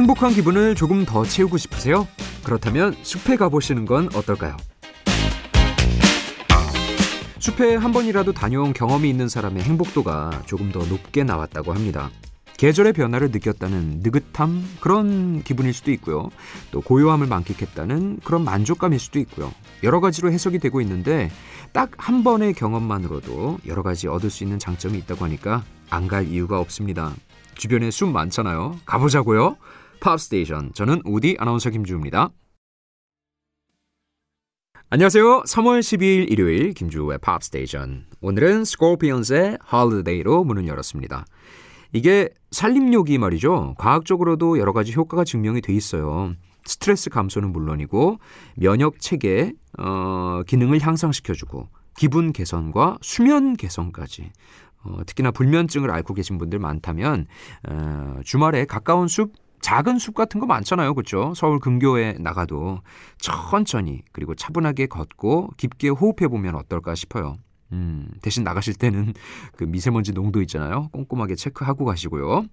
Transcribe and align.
행복한 0.00 0.32
기분을 0.32 0.74
조금 0.76 1.04
더 1.04 1.24
채우고 1.24 1.58
싶으세요? 1.58 2.08
그렇다면 2.42 2.96
숲에 3.02 3.36
가보시는 3.36 3.84
건 3.84 4.08
어떨까요? 4.14 4.56
숲에 7.38 7.76
한 7.76 7.92
번이라도 7.92 8.32
다녀온 8.32 8.72
경험이 8.72 9.10
있는 9.10 9.28
사람의 9.28 9.62
행복도가 9.62 10.44
조금 10.46 10.72
더 10.72 10.78
높게 10.86 11.22
나왔다고 11.22 11.74
합니다. 11.74 12.08
계절의 12.56 12.94
변화를 12.94 13.30
느꼈다는 13.30 14.00
느긋함 14.02 14.64
그런 14.80 15.42
기분일 15.42 15.74
수도 15.74 15.90
있고요. 15.92 16.30
또 16.70 16.80
고요함을 16.80 17.26
만끽했다는 17.26 18.20
그런 18.24 18.42
만족감일 18.42 18.98
수도 18.98 19.18
있고요. 19.18 19.52
여러 19.82 20.00
가지로 20.00 20.32
해석이 20.32 20.60
되고 20.60 20.80
있는데 20.80 21.30
딱 21.74 21.90
한 21.98 22.24
번의 22.24 22.54
경험만으로도 22.54 23.58
여러 23.66 23.82
가지 23.82 24.08
얻을 24.08 24.30
수 24.30 24.44
있는 24.44 24.58
장점이 24.58 24.96
있다고 24.96 25.26
하니까 25.26 25.62
안 25.90 26.08
갈 26.08 26.26
이유가 26.26 26.58
없습니다. 26.58 27.12
주변에 27.54 27.90
숲 27.90 28.08
많잖아요. 28.08 28.78
가보자고요. 28.86 29.56
팝스테이션 30.00 30.72
저는 30.74 31.02
우디 31.04 31.36
아나운서 31.38 31.70
김주우입니다. 31.70 32.30
안녕하세요. 34.88 35.42
3월 35.42 35.80
12일 35.80 36.32
일요일 36.32 36.72
김주우의 36.72 37.18
팝스테이션 37.18 38.06
오늘은 38.20 38.64
스콜피언스의 38.64 39.58
Holiday로 39.72 40.42
문을 40.42 40.66
열었습니다. 40.66 41.24
이게 41.92 42.28
산림욕이 42.50 43.18
말이죠. 43.18 43.74
과학적으로도 43.78 44.58
여러 44.58 44.72
가지 44.72 44.92
효과가 44.92 45.24
증명이 45.24 45.60
돼 45.60 45.72
있어요. 45.72 46.34
스트레스 46.64 47.10
감소는 47.10 47.52
물론이고 47.52 48.18
면역 48.56 49.00
체계 49.00 49.52
어, 49.78 50.42
기능을 50.46 50.80
향상시켜주고 50.80 51.68
기분 51.96 52.32
개선과 52.32 52.98
수면 53.02 53.56
개선까지 53.56 54.32
어, 54.82 54.98
특히나 55.06 55.30
불면증을 55.30 55.90
앓고 55.90 56.14
계신 56.14 56.38
분들 56.38 56.58
많다면 56.58 57.26
어, 57.68 58.20
주말에 58.24 58.64
가까운 58.64 59.06
숲 59.08 59.32
작은 59.60 59.98
숲 59.98 60.14
같은 60.14 60.40
거 60.40 60.46
많잖아요. 60.46 60.94
그렇죠? 60.94 61.32
서울 61.34 61.58
근교에 61.58 62.16
나가도 62.18 62.80
천천히 63.18 64.02
그리고 64.12 64.34
차분하게 64.34 64.86
걷고 64.86 65.50
깊게 65.56 65.90
호흡해 65.90 66.28
보면 66.28 66.54
어떨까 66.54 66.94
싶어요. 66.94 67.36
음, 67.72 68.08
대신 68.22 68.42
나가실 68.42 68.74
때는 68.74 69.14
그 69.56 69.64
미세먼지 69.64 70.12
농도 70.12 70.40
있잖아요. 70.42 70.88
꼼꼼하게 70.92 71.34
체크하고 71.34 71.84
가시고요. 71.84 72.44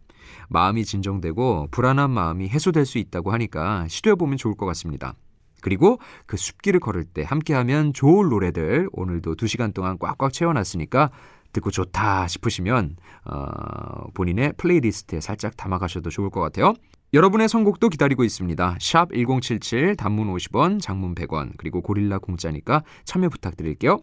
마음이 0.50 0.86
진정되고 0.86 1.70
불안한 1.72 2.12
마음이 2.12 2.50
해소될 2.50 2.86
수 2.86 2.98
있다고 2.98 3.32
하니까 3.32 3.88
시도해 3.88 4.16
보면 4.16 4.38
좋을 4.38 4.56
것 4.56 4.66
같습니다. 4.68 5.16
그리고 5.62 6.00
그 6.26 6.38
숲길을 6.38 6.80
걸을 6.80 7.04
때 7.04 7.24
함께하면 7.24 7.94
좋을 7.94 8.30
노래들 8.30 8.90
오늘도 8.92 9.36
2시간 9.36 9.74
동안 9.74 9.98
꽉꽉 9.98 10.32
채워놨으니까 10.32 11.12
듣고 11.54 11.72
좋다 11.72 12.28
싶으시면 12.28 12.98
어, 13.26 14.10
본인의 14.14 14.54
플레이리스트에 14.58 15.22
살짝 15.22 15.58
담아가셔도 15.58 16.10
좋을 16.10 16.30
것 16.30 16.42
같아요. 16.42 16.74
여러분의 17.14 17.48
선곡도 17.48 17.90
기다리고 17.90 18.24
있습니다. 18.24 18.76
샵1077 18.80 19.98
단문 19.98 20.34
50원, 20.36 20.82
장문 20.82 21.16
100원, 21.16 21.52
그리고 21.58 21.82
고릴라 21.82 22.18
공짜니까 22.18 22.84
참여 23.06 23.30
부탁드릴게요. 23.30 24.00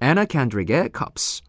애나 0.00 0.24
켄드릭의 0.24 0.90
Cups. 0.96 1.42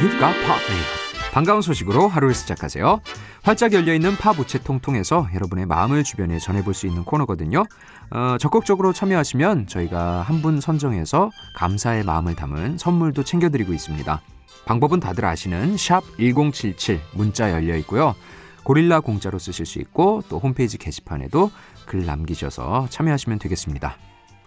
You've 0.00 0.18
got 0.18 0.34
pop. 0.44 1.05
반가운 1.36 1.60
소식으로 1.60 2.08
하루를 2.08 2.32
시작하세요. 2.32 3.02
활짝 3.42 3.74
열려있는 3.74 4.16
팝 4.16 4.40
우체통 4.40 4.80
통해서 4.80 5.28
여러분의 5.34 5.66
마음을 5.66 6.02
주변에 6.02 6.38
전해볼 6.38 6.72
수 6.72 6.86
있는 6.86 7.04
코너거든요. 7.04 7.66
어, 8.10 8.36
적극적으로 8.40 8.94
참여하시면 8.94 9.66
저희가 9.66 10.22
한 10.22 10.40
분 10.40 10.62
선정해서 10.62 11.30
감사의 11.54 12.04
마음을 12.04 12.34
담은 12.36 12.78
선물도 12.78 13.24
챙겨드리고 13.24 13.74
있습니다. 13.74 14.22
방법은 14.64 15.00
다들 15.00 15.26
아시는 15.26 15.76
샵 15.76 16.04
1077 16.18 17.00
문자 17.12 17.52
열려 17.52 17.76
있고요. 17.76 18.14
고릴라 18.62 19.00
공짜로 19.00 19.38
쓰실 19.38 19.66
수 19.66 19.78
있고 19.80 20.22
또 20.30 20.38
홈페이지 20.38 20.78
게시판에도 20.78 21.50
글 21.84 22.06
남기셔서 22.06 22.86
참여하시면 22.88 23.40
되겠습니다. 23.40 23.98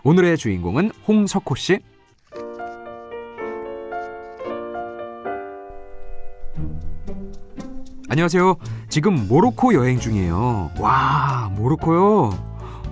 오늘의 0.04 0.40
주인공은 0.40 0.90
홍석호 1.08 1.54
씨. 1.54 1.82
안녕하세요. 8.10 8.56
지금 8.90 9.28
모로코 9.28 9.74
여행 9.76 10.00
중이에요. 10.00 10.72
와, 10.80 11.52
모로코요? 11.56 12.30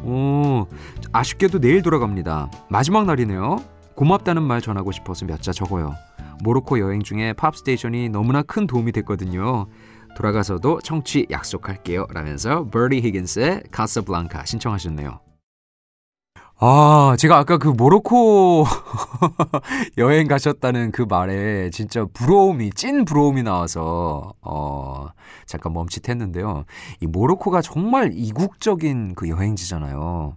오, 0.04 0.68
아쉽게도 1.12 1.60
내일 1.60 1.82
돌아갑니다. 1.82 2.52
마지막 2.70 3.06
날이네요. 3.06 3.58
고맙다는 3.96 4.44
말 4.44 4.62
전하고 4.62 4.92
싶어서 4.92 5.26
몇 5.26 5.42
자 5.42 5.52
적어요. 5.52 5.96
모로코 6.44 6.80
여행 6.80 7.02
중에 7.02 7.34
팝스테이션이 7.34 8.10
너무나 8.10 8.44
큰 8.44 8.68
도움이 8.68 8.92
됐거든요. 8.92 9.66
돌아가서도 10.16 10.82
청취 10.84 11.26
약속할게요. 11.32 12.06
라면서 12.14 12.68
버티 12.70 13.02
히긴스의 13.02 13.64
카사블랑카 13.72 14.46
신청하셨네요. 14.46 15.20
아, 16.60 17.16
제가 17.20 17.38
아까 17.38 17.60
그 17.60 17.68
모로코 17.68 18.66
여행 20.00 20.28
가셨다는 20.28 20.92
그 20.92 21.04
말에 21.04 21.70
진짜 21.70 22.04
부러움이, 22.12 22.72
찐 22.72 23.06
부러움이 23.06 23.44
나와서, 23.44 24.34
어, 24.42 25.10
잠깐 25.46 25.74
멈칫했는데요. 25.74 26.66
이 27.02 27.06
모로코가 27.06 27.62
정말 27.62 28.10
이국적인 28.12 29.14
그 29.14 29.30
여행지잖아요. 29.30 30.36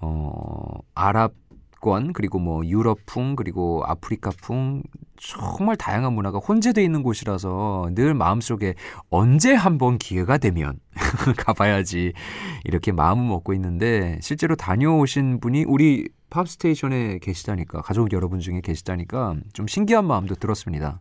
어, 0.00 0.70
아랍 0.94 1.32
권 1.80 2.12
그리고 2.12 2.38
뭐 2.38 2.64
유럽풍 2.64 3.36
그리고 3.36 3.82
아프리카풍 3.86 4.82
정말 5.18 5.76
다양한 5.76 6.12
문화가 6.12 6.38
혼재되어 6.38 6.82
있는 6.82 7.02
곳이라서 7.02 7.90
늘 7.94 8.14
마음속에 8.14 8.74
언제 9.10 9.54
한번 9.54 9.98
기회가 9.98 10.38
되면 10.38 10.78
가봐야지 11.36 12.12
이렇게 12.64 12.92
마음을 12.92 13.24
먹고 13.24 13.52
있는데 13.54 14.18
실제로 14.22 14.56
다녀오신 14.56 15.40
분이 15.40 15.64
우리 15.66 16.08
팝스테이션에 16.30 17.18
계시다니까 17.20 17.82
가족 17.82 18.12
여러분 18.12 18.40
중에 18.40 18.60
계시다니까 18.60 19.36
좀 19.52 19.66
신기한 19.66 20.04
마음도 20.04 20.34
들었습니다. 20.34 21.00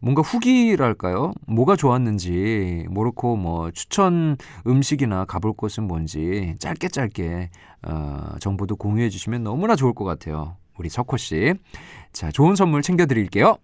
뭔가 0.00 0.22
후기랄까요? 0.22 1.32
뭐가 1.46 1.76
좋았는지 1.76 2.86
모로코 2.90 3.36
뭐 3.36 3.70
추천 3.70 4.36
음식이나 4.66 5.24
가볼 5.24 5.54
곳은 5.54 5.84
뭔지 5.84 6.54
짧게 6.58 6.88
짧게 6.88 7.50
어, 7.88 8.34
정보도 8.38 8.76
공유해 8.76 9.08
주시면 9.08 9.44
너무나 9.44 9.76
좋을 9.76 9.94
것 9.94 10.04
같아요. 10.04 10.56
우리 10.78 10.88
석호 10.88 11.16
씨. 11.16 11.54
자, 12.12 12.30
좋은 12.30 12.56
선물 12.56 12.82
챙겨 12.82 13.06
드릴게요. 13.06 13.56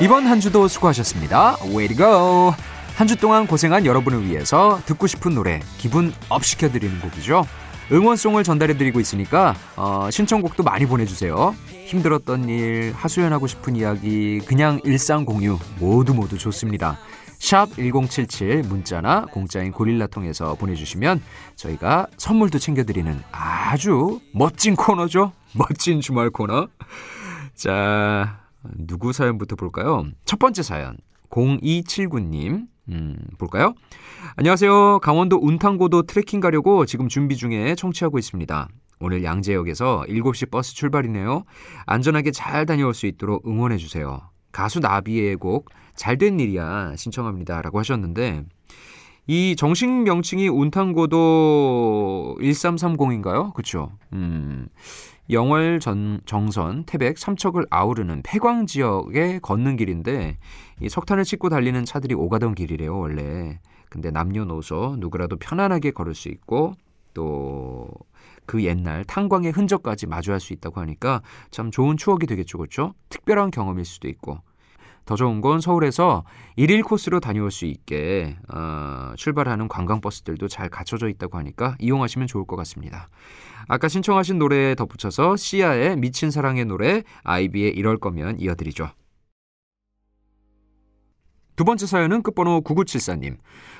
이번 0.00 0.26
한 0.26 0.40
주도 0.40 0.68
수고하셨습니다. 0.68 1.56
Way 1.68 1.88
to 1.88 1.96
go! 1.96 2.52
한 2.96 3.06
주 3.06 3.16
동안 3.16 3.46
고생한 3.46 3.84
여러분을 3.84 4.24
위해서 4.26 4.80
듣고 4.86 5.06
싶은 5.06 5.34
노래 5.34 5.60
기분 5.76 6.14
up 6.30 6.44
시켜드리는 6.44 6.98
곡이죠. 7.00 7.44
응원송을 7.92 8.42
전달해드리고 8.42 9.00
있으니까 9.00 9.54
어, 9.76 10.08
신청곡도 10.10 10.62
많이 10.62 10.86
보내주세요. 10.86 11.54
힘들었던 11.86 12.48
일, 12.48 12.92
하소연하고 12.96 13.46
싶은 13.46 13.76
이야기, 13.76 14.40
그냥 14.40 14.80
일상 14.84 15.24
공유 15.24 15.58
모두 15.78 16.14
모두 16.14 16.36
좋습니다. 16.38 16.98
샵 17.38 17.68
1077 17.76 18.62
문자나 18.62 19.26
공짜인 19.26 19.72
고릴라 19.72 20.06
통해서 20.06 20.54
보내주시면 20.54 21.22
저희가 21.56 22.06
선물도 22.16 22.58
챙겨드리는 22.58 23.20
아주 23.32 24.20
멋진 24.32 24.74
코너죠. 24.76 25.32
멋진 25.54 26.00
주말 26.00 26.30
코너. 26.30 26.68
자, 27.54 28.40
누구 28.62 29.12
사연부터 29.12 29.56
볼까요? 29.56 30.04
첫 30.24 30.38
번째 30.38 30.62
사연 30.62 30.96
0279님 31.30 32.66
음, 32.88 33.16
볼까요? 33.38 33.74
안녕하세요. 34.36 35.00
강원도 35.00 35.38
운탕고도 35.40 36.02
트레킹 36.02 36.40
가려고 36.40 36.86
지금 36.86 37.08
준비 37.08 37.36
중에 37.36 37.74
청취하고 37.74 38.18
있습니다. 38.18 38.68
오늘 39.00 39.24
양재역에서 39.24 40.04
7시 40.08 40.50
버스 40.50 40.74
출발이네요. 40.74 41.44
안전하게 41.86 42.30
잘 42.30 42.64
다녀올 42.64 42.94
수 42.94 43.06
있도록 43.06 43.46
응원해 43.46 43.76
주세요. 43.76 44.30
가수 44.52 44.80
나비의 44.80 45.36
곡 45.36 45.70
잘된 45.94 46.40
일이야 46.40 46.94
신청합니다. 46.96 47.62
라고 47.62 47.78
하셨는데 47.78 48.44
이 49.26 49.56
정식 49.56 49.88
명칭이 49.88 50.48
운탕고도 50.48 52.36
1330인가요? 52.40 53.52
그쵸? 53.54 53.90
음. 54.12 54.68
영월 55.28 55.80
전, 55.80 56.20
정선, 56.24 56.84
태백, 56.84 57.18
삼척을 57.18 57.66
아우르는 57.68 58.22
폐광 58.22 58.66
지역에 58.66 59.40
걷는 59.40 59.76
길인데 59.76 60.38
이 60.80 60.88
석탄을 60.88 61.24
싣고 61.24 61.48
달리는 61.48 61.84
차들이 61.84 62.14
오가던 62.14 62.54
길이래요, 62.54 62.96
원래. 62.96 63.58
근데 63.88 64.12
남녀노소 64.12 64.96
누구라도 65.00 65.36
편안하게 65.36 65.90
걸을 65.90 66.14
수 66.14 66.28
있고 66.28 66.74
또 67.12 67.88
그 68.46 68.64
옛날 68.64 69.04
탄광의 69.04 69.52
흔적까지 69.52 70.06
마주할 70.06 70.40
수 70.40 70.52
있다고 70.52 70.80
하니까 70.80 71.22
참 71.50 71.70
좋은 71.70 71.96
추억이 71.96 72.26
되겠죠, 72.26 72.58
그렇죠? 72.58 72.94
특별한 73.08 73.50
경험일 73.50 73.84
수도 73.84 74.08
있고 74.08 74.40
더 75.06 75.14
좋은 75.14 75.40
건 75.40 75.60
서울에서 75.60 76.24
일일 76.56 76.82
코스로 76.82 77.20
다녀올 77.20 77.52
수 77.52 77.64
있게 77.64 78.36
어, 78.52 79.12
출발하는 79.16 79.68
관광버스들도 79.68 80.48
잘 80.48 80.68
갖춰져 80.68 81.08
있다고 81.08 81.38
하니까 81.38 81.76
이용하시면 81.78 82.26
좋을 82.26 82.44
것 82.44 82.56
같습니다. 82.56 83.08
아까 83.68 83.88
신청하신 83.88 84.38
노래에 84.38 84.74
덧붙여서 84.74 85.36
시아의 85.36 85.96
미친 85.96 86.30
사랑의 86.30 86.64
노래, 86.64 87.02
아이비의 87.22 87.72
이럴 87.76 87.98
거면 87.98 88.40
이어드리죠. 88.40 88.90
두 91.54 91.64
번째 91.64 91.86
사연은 91.86 92.22
끝번호 92.22 92.60
9974님. 92.62 93.38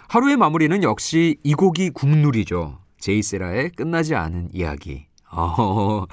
하루의 0.08 0.36
마무리는 0.36 0.82
역시 0.82 1.38
이 1.42 1.54
곡이 1.54 1.90
국룰이죠. 1.90 2.78
제이세라의 2.98 3.70
끝나지 3.70 4.14
않은 4.14 4.50
이야기. 4.52 5.06
어, 5.32 6.04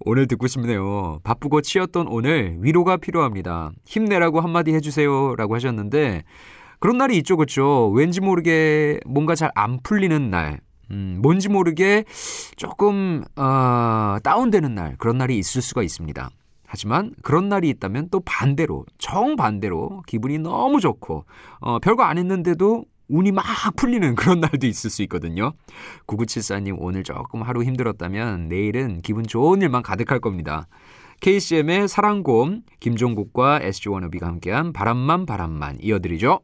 오늘 0.00 0.26
듣고 0.26 0.46
싶네요. 0.46 1.18
바쁘고 1.22 1.60
치였던 1.60 2.06
오늘 2.08 2.56
위로가 2.60 2.96
필요합니다. 2.96 3.72
힘내라고 3.84 4.40
한마디 4.40 4.72
해주세요. 4.72 5.36
라고 5.36 5.54
하셨는데, 5.54 6.22
그런 6.78 6.96
날이 6.96 7.16
있죠, 7.18 7.36
그쵸? 7.36 7.90
왠지 7.90 8.20
모르게 8.20 9.00
뭔가 9.04 9.34
잘 9.34 9.50
안 9.54 9.80
풀리는 9.82 10.30
날, 10.30 10.60
음, 10.90 11.18
뭔지 11.20 11.48
모르게 11.48 12.04
조금, 12.56 13.22
어, 13.36 14.16
다운되는 14.22 14.74
날, 14.74 14.96
그런 14.98 15.18
날이 15.18 15.36
있을 15.36 15.60
수가 15.62 15.82
있습니다. 15.82 16.30
하지만 16.66 17.12
그런 17.22 17.48
날이 17.48 17.68
있다면 17.68 18.08
또 18.10 18.20
반대로, 18.20 18.86
정반대로 18.98 20.02
기분이 20.06 20.38
너무 20.38 20.80
좋고, 20.80 21.24
어, 21.58 21.78
별거 21.80 22.04
안 22.04 22.16
했는데도 22.16 22.84
운이 23.10 23.32
막 23.32 23.44
풀리는 23.76 24.14
그런 24.14 24.40
날도 24.40 24.66
있을 24.66 24.88
수 24.88 25.02
있거든요. 25.02 25.52
9974님 26.06 26.76
오늘 26.78 27.02
조금 27.02 27.42
하루 27.42 27.62
힘들었다면 27.64 28.48
내일은 28.48 29.02
기분 29.02 29.24
좋은 29.26 29.60
일만 29.60 29.82
가득할 29.82 30.20
겁니다. 30.20 30.68
KCM의 31.20 31.88
사랑곰, 31.88 32.62
김종국과 32.80 33.60
SG워너비가 33.62 34.26
함께한 34.26 34.72
바람만 34.72 35.26
바람만 35.26 35.78
이어드리죠. 35.82 36.40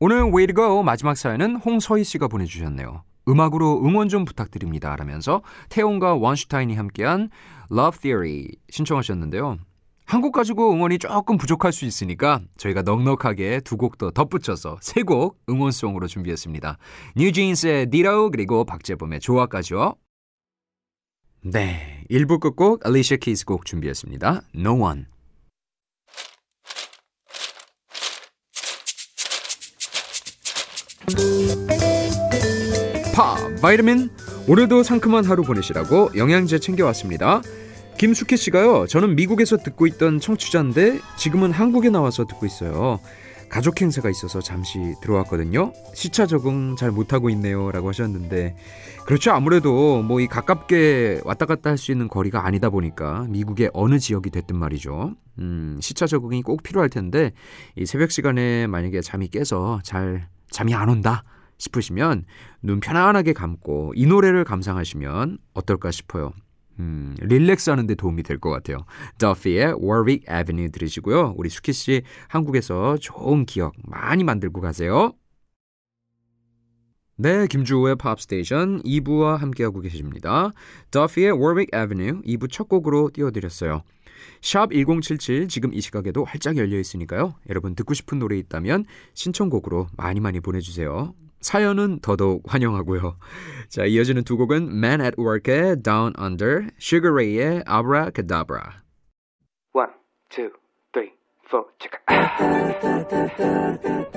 오늘 0.00 0.30
Go 0.54 0.82
마지막 0.82 1.16
사연은 1.16 1.56
홍서희 1.56 2.04
씨가 2.04 2.28
보내주셨네요. 2.28 3.04
음악으로 3.26 3.82
응원 3.82 4.10
좀 4.10 4.26
부탁드립니다. 4.26 4.94
라면서 4.96 5.42
태용과 5.70 6.14
원슈타인이 6.16 6.74
함께한 6.74 7.30
Love 7.72 8.00
Theory 8.00 8.48
신청하셨는데요. 8.68 9.58
한 10.06 10.20
곡 10.20 10.32
가지고 10.32 10.72
응원이 10.72 10.98
조금 10.98 11.36
부족할 11.38 11.72
수 11.72 11.84
있으니까 11.84 12.40
저희가 12.56 12.82
넉넉하게 12.82 13.60
두 13.60 13.76
곡 13.76 13.98
더 13.98 14.10
덧붙여서 14.10 14.78
세 14.80 15.02
곡 15.02 15.38
응원송으로 15.48 16.06
준비했습니다. 16.06 16.78
뉴진스의 17.16 17.90
디로 17.90 18.30
그리고 18.30 18.64
박재범의 18.64 19.20
조화까지요. 19.20 19.94
네, 21.42 22.04
1부 22.10 22.40
끝곡 22.40 22.86
알리샤 22.86 23.16
키스 23.16 23.44
곡 23.44 23.64
준비했습니다. 23.66 24.42
No 24.54 24.82
One. 24.82 25.06
파 33.14 33.36
바이타민 33.62 34.10
오늘도 34.48 34.82
상큼한 34.82 35.24
하루 35.24 35.42
보내시라고 35.42 36.10
영양제 36.16 36.58
챙겨왔습니다. 36.58 37.40
김숙희 37.98 38.36
씨가요. 38.36 38.86
저는 38.86 39.16
미국에서 39.16 39.56
듣고 39.56 39.86
있던 39.86 40.20
청취자인데 40.20 41.00
지금은 41.16 41.52
한국에 41.52 41.90
나와서 41.90 42.26
듣고 42.26 42.44
있어요. 42.46 43.00
가족 43.48 43.80
행사가 43.80 44.10
있어서 44.10 44.40
잠시 44.40 44.94
들어왔거든요. 45.00 45.72
시차 45.94 46.26
적응 46.26 46.74
잘 46.76 46.90
못하고 46.90 47.30
있네요. 47.30 47.70
라고 47.70 47.88
하셨는데, 47.88 48.56
그렇죠. 49.06 49.30
아무래도 49.30 50.02
뭐 50.02 50.20
이 50.20 50.26
가깝게 50.26 51.20
왔다 51.24 51.46
갔다 51.46 51.70
할 51.70 51.78
수 51.78 51.92
있는 51.92 52.08
거리가 52.08 52.44
아니다 52.44 52.68
보니까 52.70 53.26
미국의 53.28 53.70
어느 53.72 53.98
지역이 54.00 54.30
됐든 54.30 54.56
말이죠. 54.56 55.14
음, 55.38 55.78
시차 55.80 56.06
적응이 56.06 56.42
꼭 56.42 56.64
필요할 56.64 56.88
텐데, 56.88 57.30
이 57.76 57.86
새벽 57.86 58.10
시간에 58.10 58.66
만약에 58.66 59.00
잠이 59.02 59.28
깨서 59.28 59.80
잘 59.84 60.26
잠이 60.50 60.74
안 60.74 60.88
온다 60.88 61.22
싶으시면 61.58 62.24
눈 62.60 62.80
편안하게 62.80 63.34
감고 63.34 63.92
이 63.94 64.06
노래를 64.06 64.42
감상하시면 64.44 65.38
어떨까 65.52 65.92
싶어요. 65.92 66.32
음, 66.78 67.14
릴렉스 67.20 67.70
하는데 67.70 67.94
도움이 67.94 68.22
될 68.22 68.38
것 68.38 68.50
같아요. 68.50 68.78
더피의 69.18 69.74
Warwick 69.80 70.24
Avenue 70.32 70.70
들으시고요. 70.70 71.34
우리 71.36 71.48
수키 71.48 71.72
씨 71.72 72.02
한국에서 72.28 72.96
좋은 72.98 73.46
기억 73.46 73.74
많이 73.84 74.24
만들고 74.24 74.60
가세요. 74.60 75.12
네, 77.16 77.46
김주호의 77.46 77.94
팝스테이션 77.96 78.82
2부와 78.82 79.36
함께하고 79.36 79.80
계십니다. 79.80 80.50
더피의 80.90 81.32
Warwick 81.32 81.68
Avenue 81.78 82.20
2부 82.22 82.50
첫 82.50 82.68
곡으로 82.68 83.10
띄워드렸어요. 83.14 83.82
샵 84.42 84.72
1077 84.72 85.48
지금 85.48 85.72
이 85.72 85.80
시각에도 85.80 86.24
활짝 86.24 86.56
열려 86.56 86.78
있으니까요. 86.78 87.34
여러분 87.48 87.74
듣고 87.74 87.94
싶은 87.94 88.18
노래 88.18 88.36
있다면 88.38 88.84
신청곡으로 89.14 89.88
많이 89.96 90.18
많이 90.20 90.40
보내주세요. 90.40 91.14
사연은 91.44 92.00
더더욱 92.00 92.42
환영하고요. 92.46 93.16
자, 93.68 93.84
이어지는 93.84 94.24
두 94.24 94.36
곡은 94.38 94.70
Man 94.70 95.00
at 95.02 95.14
Work의 95.18 95.82
Down 95.82 96.14
Under, 96.18 96.68
Sugar 96.80 97.12
Ray의 97.12 97.62
Abracadabra. 97.68 98.82
One, 99.74 99.90
two, 100.30 100.50
three, 100.92 101.12
four, 101.46 101.66
check. 101.78 102.00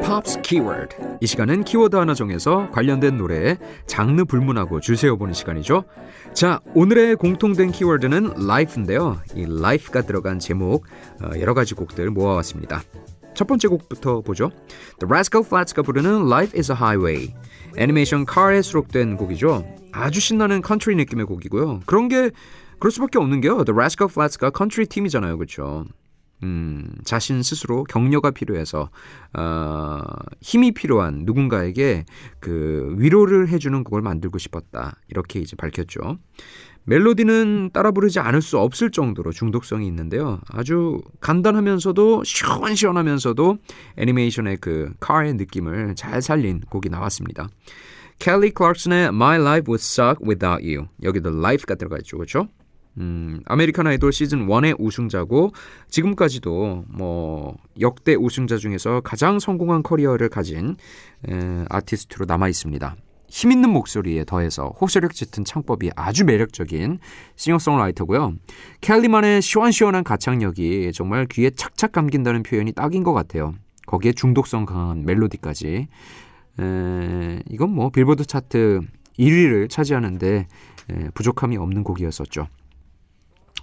Pops 0.03 0.39
Keyword. 0.41 0.95
이 1.19 1.27
시간은 1.27 1.65
키워드 1.65 1.97
하나 1.97 2.13
정해서 2.13 2.71
관련된 2.71 3.17
노래에 3.17 3.57
장르 3.87 4.23
불문하고 4.23 4.79
줄 4.79 4.95
세워보는 4.95 5.33
시간이죠. 5.33 5.83
자, 6.33 6.61
오늘의 6.75 7.17
공통된 7.17 7.71
키워드는 7.71 8.41
life인데요. 8.41 9.17
이 9.35 9.43
life가 9.43 10.03
들어간 10.03 10.39
제목 10.39 10.85
여러 11.41 11.53
가지 11.53 11.73
곡들 11.73 12.09
모아왔습니다. 12.09 12.81
첫 13.37 13.45
번째 13.45 13.67
곡부터 13.67 14.21
보죠. 14.21 14.49
The 14.99 15.07
Rascal 15.07 15.45
Flatts가 15.45 15.83
부르는 15.83 16.25
Life 16.25 16.57
is 16.57 16.71
a 16.71 16.75
Highway. 16.75 17.35
애니메이션 17.77 18.25
Car에 18.27 18.63
수록된 18.63 19.15
곡이죠. 19.15 19.63
아주 19.91 20.19
신나는 20.19 20.63
컨트리 20.63 20.95
느낌의 20.95 21.27
곡이고요. 21.27 21.81
그런 21.85 22.07
게 22.07 22.31
그럴 22.79 22.91
수밖에 22.91 23.19
없는 23.19 23.41
게요. 23.41 23.63
The 23.63 23.75
Rascal 23.75 24.09
Flatts가 24.11 24.49
컨트리 24.49 24.87
팀이잖아요. 24.87 25.37
그렇죠? 25.37 25.85
음, 26.41 26.91
자신 27.03 27.43
스스로 27.43 27.83
격려가 27.83 28.31
필요해서 28.31 28.89
어, 29.33 30.01
힘이 30.41 30.71
필요한 30.71 31.21
누군가에게 31.25 32.05
그 32.39 32.95
위로를 32.97 33.49
해주는 33.49 33.83
곡을 33.83 34.01
만들고 34.01 34.39
싶었다 34.39 34.95
이렇게 35.09 35.39
이제 35.39 35.55
밝혔죠. 35.55 36.17
멜로디는 36.87 37.71
따라 37.73 37.91
부르지 37.91 38.19
않을 38.19 38.41
수 38.41 38.57
없을 38.57 38.91
정도로 38.91 39.31
중독성이 39.31 39.87
있는데요. 39.87 40.39
아주 40.49 41.01
간단하면서도 41.19 42.23
시원시원하면서도 42.23 43.57
애니메이션의 43.97 44.57
그 44.61 44.93
Car의 45.01 45.33
느낌을 45.33 45.95
잘 45.95 46.21
살린 46.21 46.61
곡이 46.69 46.89
나왔습니다. 46.89 47.49
켈리 48.19 48.51
클락슨의 48.51 49.07
My 49.07 49.37
Life 49.39 49.65
Would 49.67 49.83
Suck 49.83 50.25
Without 50.25 50.65
You 50.65 50.87
여기도 51.03 51.29
Life가 51.29 51.75
들어가 51.75 51.97
있죠. 51.97 52.17
그렇죠? 52.17 52.47
음, 52.99 53.41
아메리칸 53.45 53.85
아이돌 53.85 54.13
시즌 54.13 54.47
1의 54.47 54.75
우승자고 54.79 55.51
지금까지도 55.89 56.85
뭐 56.87 57.57
역대 57.81 58.15
우승자 58.15 58.55
중에서 58.55 59.01
가장 59.01 59.39
성공한 59.39 59.83
커리어를 59.83 60.29
가진 60.29 60.77
에, 61.27 61.65
아티스트로 61.69 62.25
남아 62.25 62.47
있습니다. 62.47 62.95
힘 63.29 63.51
있는 63.51 63.69
목소리에 63.69 64.23
더해서 64.23 64.67
호소력 64.79 65.13
짙은 65.13 65.43
창법이 65.43 65.91
아주 65.95 66.25
매력적인 66.25 66.99
싱어송라이터고요. 67.35 68.35
켈리만의 68.81 69.41
시원시원한 69.41 70.03
가창력이 70.03 70.91
정말 70.93 71.25
귀에 71.29 71.49
착착 71.49 71.91
감긴다는 71.91 72.43
표현이 72.43 72.71
딱인 72.73 73.03
것 73.03 73.13
같아요. 73.13 73.53
거기에 73.85 74.13
중독성 74.13 74.65
강한 74.65 75.03
멜로디까지. 75.05 75.87
에, 76.59 77.39
이건 77.49 77.71
뭐 77.71 77.89
빌보드 77.89 78.25
차트 78.25 78.81
1위를 79.19 79.69
차지하는데 79.69 80.47
에, 80.89 81.09
부족함이 81.13 81.57
없는 81.57 81.83
곡이었었죠. 81.83 82.47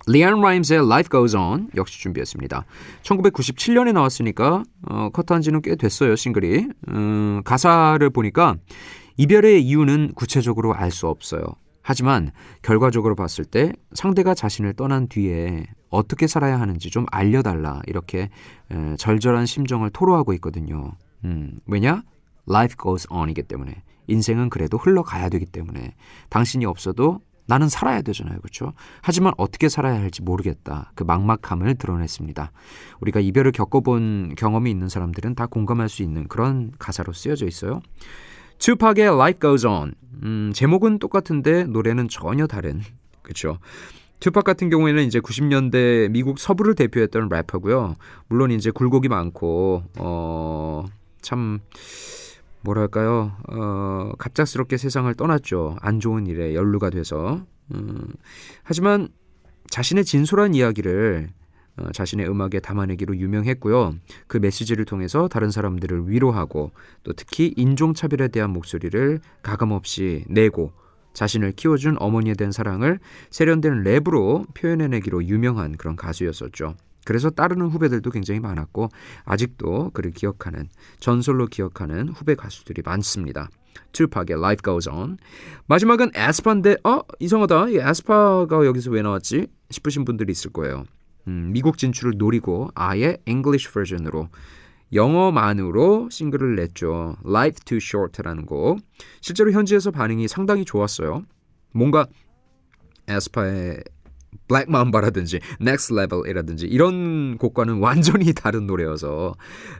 리안 0.07 0.41
라임스의 0.41 0.81
Life 0.81 1.09
Goes 1.11 1.35
On 1.35 1.69
역시 1.77 2.01
준비했습니다. 2.01 2.67
1997년에 3.03 3.93
나왔으니까 3.93 4.63
어, 4.91 5.09
컷한 5.11 5.41
지는 5.41 5.63
꽤 5.63 5.77
됐어요, 5.77 6.15
싱글이. 6.15 6.69
음, 6.89 7.43
가사를 7.45 8.09
보니까 8.11 8.57
이별의 9.17 9.63
이유는 9.65 10.13
구체적으로 10.15 10.75
알 10.75 10.91
수 10.91 11.09
없어요. 11.09 11.43
하지만 11.83 12.31
결과적으로 12.63 13.15
봤을 13.15 13.45
때 13.45 13.73
상대가 13.93 14.35
자신을 14.35 14.73
떠난 14.75 15.07
뒤에 15.09 15.67
어떻게 15.91 16.27
살아야 16.27 16.59
하는지 16.59 16.89
좀 16.91 17.05
알려달라 17.13 17.83
이렇게 17.87 18.31
에, 18.71 18.97
절절한 18.97 19.47
심정을 19.47 19.91
토로하고 19.91 20.33
있거든요. 20.35 20.93
음, 21.25 21.59
왜냐? 21.67 22.03
Life 22.49 22.77
goes 22.81 23.07
on이기 23.11 23.43
때문에 23.43 23.83
인생은 24.07 24.51
그래도 24.51 24.79
흘러가야 24.79 25.29
되기 25.29 25.47
때문에 25.47 25.95
당신이 26.31 26.65
없어도 26.65 27.21
나는 27.47 27.69
살아야 27.69 28.01
되잖아요. 28.01 28.39
그렇죠? 28.39 28.73
하지만 29.03 29.35
어떻게 29.37 29.69
살아야 29.69 30.01
할지 30.01 30.23
모르겠다. 30.23 30.91
그 30.95 31.05
막막함을 31.05 31.75
드러냈습니다. 31.75 32.51
우리가 33.01 33.21
이별을 33.21 33.53
겪어본 33.53 34.35
경험이 34.37 34.71
있는 34.71 34.89
사람들은 34.89 35.35
다 35.35 35.47
공감할 35.47 35.91
수 35.91 36.03
있는 36.03 36.27
그런 36.29 36.73
가사로 36.79 37.13
쓰여져 37.13 37.47
있어요. 37.47 37.83
투팍의 38.59 39.07
Life 39.07 39.41
Goes 39.41 39.67
On. 39.67 39.95
음, 40.23 40.53
제목은 40.55 40.99
똑같은데 40.99 41.65
노래는 41.65 42.09
전혀 42.09 42.47
다른. 42.47 42.81
그렇죠? 43.23 43.59
튜팍 44.21 44.45
같은 44.45 44.71
경우에는 44.71 45.03
이제 45.05 45.21
90년대 45.21 46.11
미국 46.11 46.39
서부를 46.39 46.75
대표했던 46.75 47.29
래퍼고요. 47.29 47.97
물론 48.29 48.51
이제 48.51 48.71
굴곡이 48.71 49.09
많고 49.09 49.83
어 49.99 50.85
참 51.25 51.59
뭐랄까요? 52.61 53.33
어 53.49 54.13
갑작스럽게 54.19 54.77
세상을 54.77 55.13
떠났죠. 55.15 55.77
안 55.81 55.99
좋은 56.01 56.27
일에 56.27 56.55
연루가 56.55 56.91
돼서. 56.91 57.41
음, 57.75 58.07
하지만 58.63 59.09
자신의 59.71 60.05
진솔한 60.05 60.55
이야기를 60.55 61.31
어, 61.31 61.44
자신의 61.93 62.29
음악에 62.29 62.61
담아내기로 62.61 63.17
유명했고요. 63.17 63.95
그 64.27 64.39
메시지를 64.39 64.85
통해서 64.85 65.29
다른 65.29 65.51
사람들을 65.51 66.09
위로하고 66.09 66.73
또 67.03 67.13
특히 67.13 67.53
인종차별에 67.57 68.29
대한 68.29 68.51
목소리를 68.51 69.21
가감없이 69.43 70.25
내고 70.29 70.73
자신을 71.15 71.53
키워준 71.53 71.97
어머니에 71.99 72.35
대한 72.35 72.53
사랑을 72.53 72.99
세련된 73.31 73.85
랩으로 73.85 74.53
표현해내기로 74.55 75.25
유명한 75.25 75.77
그런 75.77 75.97
가수였었죠. 75.97 76.75
그래서 77.05 77.31
따르는 77.31 77.67
후배들도 77.67 78.11
굉장히 78.11 78.41
많았고 78.41 78.89
아직도 79.25 79.91
그를 79.93 80.11
기억하는 80.11 80.69
전설로 81.01 81.47
기억하는 81.47 82.09
후배 82.09 82.35
가수들이 82.35 82.83
많습니다. 82.85 83.49
투팍의 83.93 84.39
Life 84.39 84.63
Goes 84.65 84.89
On 84.89 85.19
마지막은 85.67 86.13
에스파인데 86.15 86.77
어? 86.85 87.01
이상하다 87.19 87.71
이 87.71 87.77
에스파가 87.77 88.65
여기서 88.65 88.91
왜 88.91 89.03
나왔지? 89.03 89.49
싶으신 89.71 90.05
분들이 90.05 90.33
있을 90.33 90.53
거예요. 90.53 90.85
음, 91.29 91.51
미국 91.53 91.79
진출을 91.79 92.15
노리고 92.17 92.69
아예 92.75 93.17
English 93.27 93.73
버전으로 93.73 94.29
영어만으로 94.93 96.09
싱글을 96.11 96.57
냈죠. 96.57 97.17
Life 97.27 97.65
Too 97.65 97.79
Short라는 97.83 98.47
곡. 98.47 98.81
실제로 99.21 99.51
현지에서 99.51 99.91
반응이 99.91 100.29
상당히 100.29 100.65
좋았어요. 100.65 101.25
뭔가 101.73 102.07
에스파의 103.09 103.83
Black 104.49 104.71
Mamba라든지 104.71 105.41
Next 105.61 105.95
Level이라든지 105.95 106.67
이런 106.67 107.39
곡과는 107.39 107.79
완전히 107.79 108.33
다른 108.35 108.67
노래여서 108.67 109.35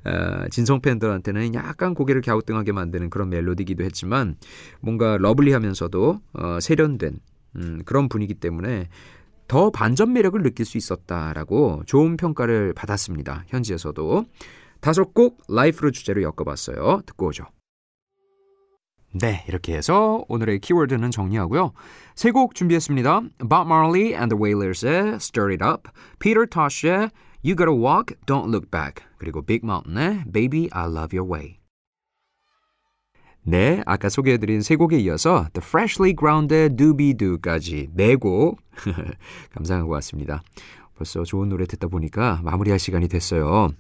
어, 0.05 0.49
진성 0.51 0.81
팬들한테는 0.81 1.55
약간 1.55 1.95
고개를 1.95 2.23
갸우뚱하게 2.23 2.73
만드는 2.73 3.11
그런 3.11 3.31
멜로디기도 3.31 3.85
했지만 3.85 4.37
뭔가 4.81 5.19
lovely하면서도 5.19 6.21
어, 6.35 6.59
세련된 6.61 7.19
음, 7.57 7.83
그런 7.85 8.09
분위기 8.09 8.35
때문에 8.35 8.89
더 9.49 9.71
반전 9.71 10.13
매력을 10.13 10.43
느낄 10.43 10.65
수 10.65 10.79
있었다라고 10.79 11.83
좋은 11.87 12.17
평가를 12.17 12.73
받았습니다. 12.75 13.45
현지에서도 13.49 14.25
다섯 14.81 15.15
곡 15.15 15.43
Life로 15.49 15.91
주제로 15.91 16.23
엮어봤어요. 16.23 17.03
듣고 17.07 17.29
오죠. 17.29 17.45
네, 19.13 19.45
이렇게 19.47 19.77
해서 19.77 20.25
오늘의 20.29 20.59
키워드는 20.59 21.11
정리하고요. 21.13 21.73
세 22.17 22.33
곡 22.33 22.55
준비했습니다. 22.55 23.21
Bob 23.49 23.67
Marley 23.67 24.13
and 24.13 24.35
the 24.35 24.43
Wailers의 24.43 25.15
Stir 25.17 25.53
It 25.53 25.65
Up, 25.65 25.89
Peter 26.19 26.47
Tosh의 26.47 27.11
You 27.45 27.55
Gotta 27.57 27.73
Walk, 27.73 28.17
Don't 28.27 28.49
Look 28.49 28.71
Back, 28.71 29.05
그리고 29.19 29.43
Big 29.43 29.61
Mountain의 29.65 30.25
Baby 30.33 30.69
I 30.73 30.87
Love 30.87 31.17
Your 31.17 31.31
Way. 31.31 31.59
네, 33.47 33.83
아까 33.85 34.09
소개해드린 34.09 34.63
세 34.63 34.75
곡에 34.75 34.99
이어서 35.01 35.47
The 35.53 35.63
Freshly 35.63 36.15
Ground의 36.19 36.77
Doobie 36.77 37.15
Doo까지 37.15 37.91
네곡 37.93 38.59
감상하고 39.53 39.91
왔습니다. 39.93 40.43
벌써 40.97 41.25
좋은 41.25 41.49
노래 41.49 41.67
듣다 41.67 41.89
보니까 41.89 42.41
마무리할 42.43 42.79
시간이 42.79 43.09
됐어요. 43.09 43.71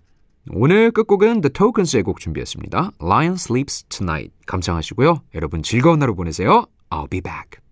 오늘 0.51 0.91
끝곡은 0.91 1.41
The 1.41 1.53
Tokens의 1.53 2.03
곡 2.03 2.21
준비했습니다. 2.21 2.93
Lion 3.01 3.35
Sleeps 3.35 3.85
Tonight 3.85 4.35
감상하시고요. 4.47 5.23
여러분 5.35 5.63
즐거운 5.63 6.03
하루 6.03 6.15
보내세요. 6.15 6.67
I'll 6.91 7.09
be 7.09 7.21
back. 7.21 7.64